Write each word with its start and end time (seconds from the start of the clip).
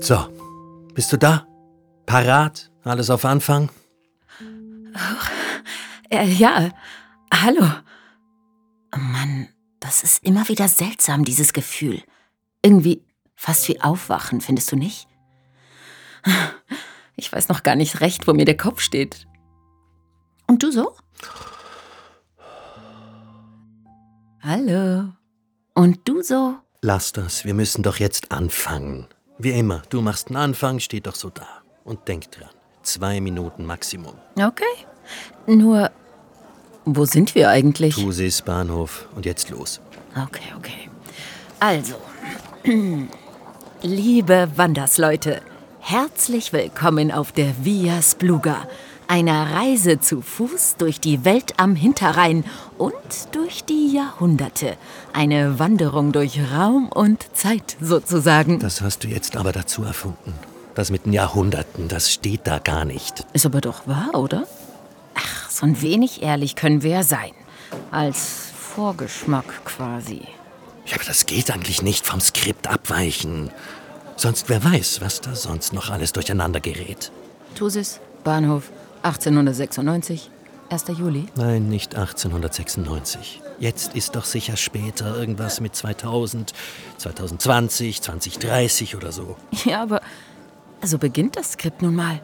So, 0.00 0.28
bist 0.94 1.12
du 1.12 1.18
da? 1.18 1.46
Parat? 2.06 2.70
Alles 2.84 3.10
auf 3.10 3.24
Anfang? 3.24 3.68
Äh, 6.10 6.26
ja, 6.26 6.70
hallo. 7.32 7.66
Mann, 8.96 9.48
das 9.80 10.02
ist 10.02 10.24
immer 10.24 10.48
wieder 10.48 10.68
seltsam, 10.68 11.24
dieses 11.24 11.52
Gefühl. 11.52 12.02
Irgendwie 12.62 13.04
fast 13.34 13.68
wie 13.68 13.80
Aufwachen, 13.80 14.40
findest 14.40 14.72
du 14.72 14.76
nicht? 14.76 15.08
Ich 17.16 17.32
weiß 17.32 17.48
noch 17.48 17.62
gar 17.62 17.74
nicht 17.76 18.00
recht, 18.00 18.26
wo 18.26 18.32
mir 18.32 18.44
der 18.44 18.56
Kopf 18.56 18.80
steht. 18.80 19.26
Und 20.46 20.62
du 20.62 20.70
so? 20.70 20.96
Hallo. 24.40 25.12
Und 25.74 26.08
du 26.08 26.22
so? 26.22 26.56
Lass 26.80 27.12
das, 27.12 27.44
wir 27.44 27.54
müssen 27.54 27.82
doch 27.82 27.98
jetzt 27.98 28.30
anfangen. 28.32 29.08
Wie 29.40 29.52
immer, 29.52 29.82
du 29.88 30.00
machst 30.00 30.28
einen 30.28 30.36
Anfang, 30.36 30.80
steht 30.80 31.06
doch 31.06 31.14
so 31.14 31.30
da. 31.30 31.46
Und 31.84 32.08
denk 32.08 32.28
dran, 32.32 32.48
zwei 32.82 33.20
Minuten 33.20 33.64
Maximum. 33.64 34.14
Okay. 34.36 34.64
Nur, 35.46 35.92
wo 36.84 37.04
sind 37.04 37.36
wir 37.36 37.48
eigentlich? 37.48 37.94
Tusis 37.94 38.42
Bahnhof 38.42 39.08
und 39.14 39.26
jetzt 39.26 39.48
los. 39.50 39.80
Okay, 40.12 40.52
okay. 40.56 40.90
Also, 41.60 41.94
liebe 43.82 44.50
Wandersleute, 44.56 45.40
herzlich 45.78 46.52
willkommen 46.52 47.12
auf 47.12 47.30
der 47.30 47.64
Via 47.64 48.02
Spluga, 48.02 48.66
einer 49.08 49.54
Reise 49.54 49.98
zu 50.00 50.20
Fuß 50.20 50.76
durch 50.76 51.00
die 51.00 51.24
Welt 51.24 51.54
am 51.56 51.74
Hinterrhein 51.74 52.44
und 52.76 52.92
durch 53.32 53.64
die 53.64 53.92
Jahrhunderte. 53.92 54.76
Eine 55.12 55.58
Wanderung 55.58 56.12
durch 56.12 56.38
Raum 56.54 56.88
und 56.88 57.26
Zeit 57.34 57.76
sozusagen. 57.80 58.60
Das 58.60 58.82
hast 58.82 59.04
du 59.04 59.08
jetzt 59.08 59.36
aber 59.36 59.52
dazu 59.52 59.82
erfunden. 59.82 60.34
Das 60.74 60.90
mit 60.90 61.06
den 61.06 61.14
Jahrhunderten, 61.14 61.88
das 61.88 62.12
steht 62.12 62.46
da 62.46 62.58
gar 62.58 62.84
nicht. 62.84 63.26
Ist 63.32 63.46
aber 63.46 63.60
doch 63.60 63.88
wahr, 63.88 64.10
oder? 64.14 64.46
Ach, 65.14 65.50
so 65.50 65.66
ein 65.66 65.80
wenig 65.82 66.22
ehrlich 66.22 66.54
können 66.54 66.82
wir 66.82 66.90
ja 66.90 67.02
sein. 67.02 67.32
Als 67.90 68.52
Vorgeschmack 68.54 69.64
quasi. 69.64 70.20
Ja, 70.86 70.96
aber 70.96 71.04
das 71.04 71.26
geht 71.26 71.50
eigentlich 71.50 71.82
nicht 71.82 72.06
vom 72.06 72.20
Skript 72.20 72.68
abweichen. 72.68 73.50
Sonst 74.16 74.48
wer 74.48 74.62
weiß, 74.62 75.00
was 75.00 75.20
da 75.20 75.34
sonst 75.34 75.72
noch 75.72 75.90
alles 75.90 76.12
durcheinander 76.12 76.60
gerät. 76.60 77.10
Thusis, 77.54 78.00
Bahnhof, 78.22 78.70
1896, 79.02 80.30
1. 80.70 80.84
Juli. 80.98 81.26
Nein, 81.36 81.68
nicht 81.68 81.94
1896. 81.94 83.40
Jetzt 83.58 83.94
ist 83.94 84.14
doch 84.16 84.24
sicher 84.24 84.56
später 84.56 85.16
irgendwas 85.16 85.60
mit 85.60 85.74
2000, 85.74 86.52
2020, 86.98 88.02
2030 88.02 88.96
oder 88.96 89.12
so. 89.12 89.36
Ja, 89.64 89.82
aber 89.82 90.00
so 90.82 90.98
beginnt 90.98 91.36
das 91.36 91.52
Skript 91.52 91.82
nun 91.82 91.96
mal. 91.96 92.20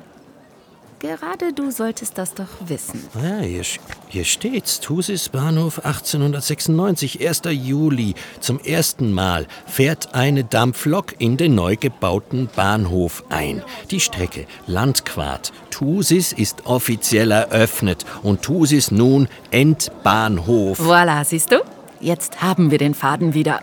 Gerade 1.05 1.52
du 1.52 1.70
solltest 1.70 2.16
das 2.16 2.33
doch 2.33 2.48
wissen. 2.60 3.06
Ja, 3.22 3.41
hier, 3.41 3.62
hier 4.08 4.24
steht's. 4.24 4.80
Thusis 4.80 5.28
Bahnhof 5.28 5.84
1896, 5.84 7.28
1. 7.28 7.42
Juli. 7.50 8.14
Zum 8.41 8.58
ersten 8.58 9.12
Mal 9.12 9.47
fährt 9.66 10.14
eine 10.14 10.44
Dampflok 10.44 11.20
in 11.20 11.36
den 11.36 11.55
neu 11.55 11.77
gebauten 11.77 12.48
Bahnhof 12.56 13.22
ein. 13.28 13.62
Die 13.91 14.00
Strecke 14.00 14.47
Landquart. 14.66 15.52
Thusis 15.70 16.32
ist 16.32 16.64
offiziell 16.64 17.32
eröffnet 17.32 18.06
und 18.22 18.41
Thusis 18.41 18.91
nun 18.91 19.28
Endbahnhof. 19.50 20.80
Voilà, 20.80 21.22
siehst 21.22 21.52
du? 21.52 21.56
Jetzt 22.00 22.41
haben 22.41 22.70
wir 22.70 22.78
den 22.78 22.94
Faden 22.94 23.34
wieder. 23.34 23.60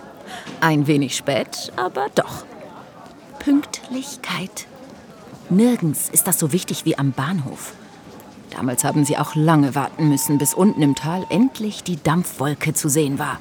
Ein 0.60 0.86
wenig 0.86 1.16
spät, 1.16 1.74
aber 1.76 2.06
doch. 2.14 2.46
Pünktlichkeit. 3.40 4.68
Nirgends 5.52 6.08
ist 6.08 6.28
das 6.28 6.40
so 6.40 6.54
wichtig 6.54 6.86
wie 6.86 6.98
am 6.98 7.12
Bahnhof. 7.12 7.74
Damals 8.52 8.86
haben 8.86 9.04
sie 9.04 9.18
auch 9.18 9.36
lange 9.36 9.76
warten 9.76 10.08
müssen, 10.08 10.38
bis 10.38 10.54
unten 10.54 10.82
im 10.82 10.96
Tal 10.96 11.26
endlich 11.30 11.84
die 11.84 12.02
Dampfwolke 12.02 12.74
zu 12.74 12.88
sehen 12.88 13.20
war. 13.20 13.38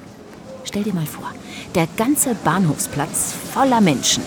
Stell 0.65 0.83
dir 0.83 0.93
mal 0.93 1.05
vor, 1.05 1.31
der 1.73 1.87
ganze 1.95 2.35
Bahnhofsplatz 2.35 3.33
voller 3.53 3.79
Menschen. 3.79 4.23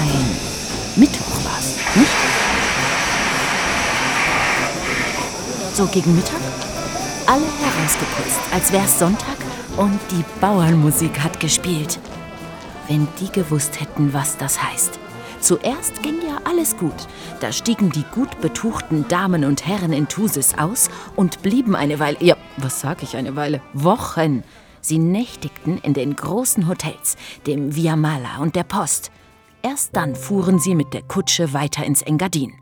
Ein 0.00 0.36
Mittwoch 0.96 1.44
war's, 1.44 1.76
nicht? 1.94 2.12
So 5.74 5.86
gegen 5.86 6.14
Mittag? 6.14 6.40
Alle 7.26 7.44
herausgeputzt, 7.44 8.40
als 8.52 8.72
wär's 8.72 8.98
Sonntag 8.98 9.36
und 9.76 9.98
die 10.10 10.24
Bauernmusik 10.40 11.20
hat 11.20 11.40
gespielt. 11.40 11.98
Wenn 12.88 13.08
die 13.20 13.30
gewusst 13.30 13.80
hätten, 13.80 14.12
was 14.12 14.36
das 14.36 14.62
heißt. 14.62 14.98
Zuerst 15.40 16.02
ging 16.02 16.20
ja 16.22 16.38
alles 16.44 16.76
gut. 16.76 16.94
Da 17.40 17.50
stiegen 17.50 17.90
die 17.90 18.04
gut 18.14 18.40
betuchten 18.40 19.08
Damen 19.08 19.44
und 19.44 19.66
Herren 19.66 19.92
in 19.92 20.06
Thusis 20.06 20.54
aus 20.56 20.88
und 21.16 21.42
blieben 21.42 21.74
eine 21.74 21.98
Weile, 21.98 22.18
ja, 22.20 22.36
was 22.58 22.80
sag 22.80 23.02
ich 23.02 23.16
eine 23.16 23.34
Weile, 23.34 23.60
Wochen. 23.72 24.44
Sie 24.80 24.98
nächtigten 24.98 25.78
in 25.78 25.94
den 25.94 26.14
großen 26.14 26.68
Hotels, 26.68 27.16
dem 27.46 27.74
Via 27.74 27.96
Mala 27.96 28.38
und 28.40 28.54
der 28.54 28.64
Post. 28.64 29.10
Erst 29.62 29.96
dann 29.96 30.14
fuhren 30.14 30.58
sie 30.58 30.74
mit 30.74 30.92
der 30.92 31.02
Kutsche 31.02 31.52
weiter 31.52 31.84
ins 31.84 32.02
Engadin. 32.02 32.61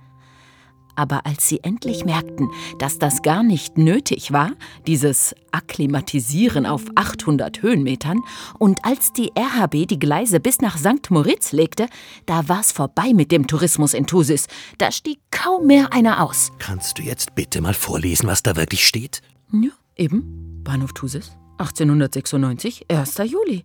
Aber 0.95 1.27
als 1.27 1.49
sie 1.49 1.61
endlich 1.63 2.05
merkten, 2.05 2.51
dass 2.79 2.99
das 2.99 3.23
gar 3.23 3.43
nicht 3.43 3.79
nötig 3.79 4.33
war, 4.33 4.53
dieses 4.87 5.35
Akklimatisieren 5.53 6.67
auf 6.67 6.85
800 6.95 7.63
Höhenmetern, 7.63 8.21
und 8.59 8.85
als 8.85 9.13
die 9.13 9.33
RHB 9.37 9.87
die 9.87 9.99
Gleise 9.99 10.41
bis 10.41 10.61
nach 10.61 10.79
St. 10.79 11.11
Moritz 11.11 11.53
legte, 11.53 11.87
da 12.27 12.49
war's 12.49 12.73
vorbei 12.73 13.13
mit 13.15 13.33
dem 13.33 13.47
Tourismus 13.47 13.95
in 13.95 14.07
Thusis. 14.07 14.47
Da 14.79 14.93
stieg 14.93 15.19
kaum 15.31 15.67
mehr 15.67 15.93
einer 15.93 16.23
aus. 16.23 16.51
Kannst 16.59 16.99
du 16.99 17.03
jetzt 17.03 17.35
bitte 17.35 17.61
mal 17.61 17.75
vorlesen, 17.75 18.27
was 18.27 18.43
da 18.43 18.57
wirklich 18.57 18.87
steht? 18.87 19.23
Ja, 19.53 19.71
eben. 19.97 20.63
Bahnhof 20.63 20.93
Thusis, 20.93 21.33
1896, 21.59 22.87
1. 22.91 23.17
Juli. 23.27 23.65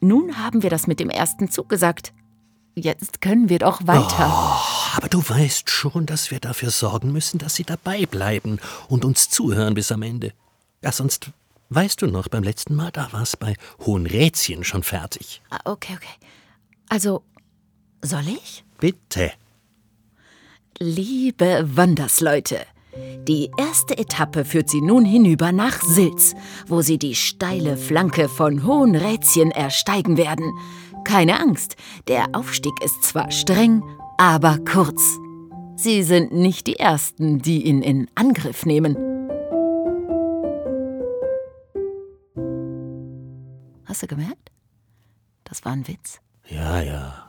Nun 0.00 0.38
haben 0.38 0.62
wir 0.62 0.70
das 0.70 0.86
mit 0.86 1.00
dem 1.00 1.10
ersten 1.10 1.50
Zug 1.50 1.68
gesagt. 1.68 2.12
Jetzt 2.74 3.20
können 3.20 3.48
wir 3.48 3.58
doch 3.58 3.86
weiter. 3.86 4.30
Oh, 4.30 4.75
aber 4.96 5.10
du 5.10 5.18
weißt 5.18 5.68
schon, 5.68 6.06
dass 6.06 6.30
wir 6.30 6.40
dafür 6.40 6.70
sorgen 6.70 7.12
müssen, 7.12 7.36
dass 7.36 7.54
sie 7.54 7.64
dabei 7.64 8.06
bleiben 8.06 8.58
und 8.88 9.04
uns 9.04 9.28
zuhören 9.28 9.74
bis 9.74 9.92
am 9.92 10.00
Ende. 10.00 10.32
Ja, 10.82 10.90
sonst 10.90 11.30
weißt 11.68 12.00
du 12.00 12.06
noch, 12.06 12.28
beim 12.28 12.42
letzten 12.42 12.74
Mal, 12.74 12.90
da 12.92 13.12
war 13.12 13.20
es 13.22 13.36
bei 13.36 13.56
Hohenrätien 13.84 14.64
schon 14.64 14.82
fertig. 14.82 15.42
Ah, 15.50 15.60
okay, 15.66 15.96
okay. 15.96 16.26
Also, 16.88 17.22
soll 18.00 18.26
ich? 18.26 18.64
Bitte. 18.78 19.32
Liebe 20.78 21.68
Wandersleute, 21.74 22.60
die 23.28 23.50
erste 23.58 23.98
Etappe 23.98 24.46
führt 24.46 24.70
sie 24.70 24.80
nun 24.80 25.04
hinüber 25.04 25.52
nach 25.52 25.82
Silz, 25.82 26.34
wo 26.68 26.80
sie 26.80 26.96
die 26.96 27.14
steile 27.14 27.76
Flanke 27.76 28.30
von 28.30 28.64
Hohenrätien 28.64 29.50
ersteigen 29.50 30.16
werden. 30.16 30.50
Keine 31.04 31.38
Angst, 31.38 31.76
der 32.08 32.28
Aufstieg 32.32 32.72
ist 32.82 33.04
zwar 33.04 33.30
streng, 33.30 33.82
aber 34.18 34.58
kurz. 34.58 35.18
Sie 35.76 36.02
sind 36.02 36.32
nicht 36.32 36.66
die 36.66 36.78
Ersten, 36.78 37.40
die 37.40 37.66
ihn 37.66 37.82
in 37.82 38.08
Angriff 38.14 38.64
nehmen. 38.64 38.96
Hast 43.84 44.02
du 44.02 44.06
gemerkt? 44.06 44.50
Das 45.44 45.64
war 45.64 45.72
ein 45.72 45.86
Witz. 45.86 46.20
Ja, 46.48 46.80
ja. 46.80 47.25